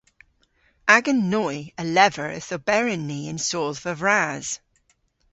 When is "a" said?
1.81-1.83